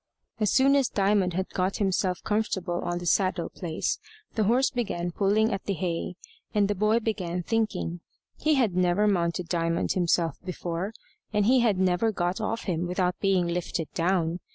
[0.39, 3.99] As soon as Diamond had got himself comfortable on the saddle place,
[4.33, 6.15] the horse began pulling at the hay,
[6.55, 7.99] and the boy began thinking.
[8.35, 10.95] He had never mounted Diamond himself before,
[11.31, 14.39] and he had never got off him without being lifted down.